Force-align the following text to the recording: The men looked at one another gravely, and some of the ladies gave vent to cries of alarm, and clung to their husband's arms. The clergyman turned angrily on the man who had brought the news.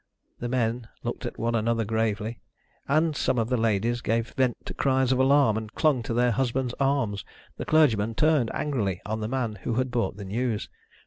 The 0.39 0.49
men 0.49 0.87
looked 1.03 1.27
at 1.27 1.37
one 1.37 1.53
another 1.53 1.85
gravely, 1.85 2.39
and 2.87 3.15
some 3.15 3.37
of 3.37 3.49
the 3.49 3.55
ladies 3.55 4.01
gave 4.01 4.31
vent 4.33 4.57
to 4.65 4.73
cries 4.73 5.11
of 5.11 5.19
alarm, 5.19 5.57
and 5.57 5.71
clung 5.75 6.01
to 6.01 6.13
their 6.15 6.31
husband's 6.31 6.73
arms. 6.79 7.23
The 7.57 7.65
clergyman 7.65 8.15
turned 8.15 8.49
angrily 8.51 9.03
on 9.05 9.19
the 9.19 9.27
man 9.27 9.59
who 9.61 9.75
had 9.75 9.91
brought 9.91 10.17
the 10.17 10.25
news. 10.25 10.69